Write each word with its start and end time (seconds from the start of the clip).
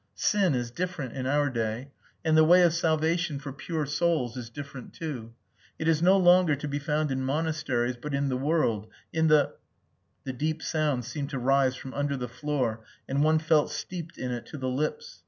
Sin 0.15 0.55
is 0.55 0.71
different 0.71 1.13
in 1.15 1.27
our 1.27 1.47
day, 1.47 1.91
and 2.25 2.35
the 2.35 2.43
way 2.43 2.63
of 2.63 2.73
salvation 2.73 3.37
for 3.37 3.53
pure 3.53 3.85
souls 3.85 4.35
is 4.35 4.49
different 4.49 4.93
too. 4.93 5.31
It 5.77 5.87
is 5.87 6.01
no 6.01 6.17
longer 6.17 6.55
to 6.55 6.67
be 6.67 6.79
found 6.79 7.11
in 7.11 7.23
monasteries 7.23 7.97
but 7.97 8.15
in 8.15 8.27
the 8.27 8.35
world, 8.35 8.87
in 9.13 9.27
the..." 9.27 9.53
The 10.23 10.33
deep 10.33 10.63
sound 10.63 11.05
seemed 11.05 11.29
to 11.29 11.37
rise 11.37 11.75
from 11.75 11.93
under 11.93 12.17
the 12.17 12.27
floor, 12.27 12.83
and 13.07 13.23
one 13.23 13.37
felt 13.37 13.69
steeped 13.69 14.17
in 14.17 14.31
it 14.31 14.47
to 14.47 14.57
the 14.57 14.69
lips. 14.69 15.19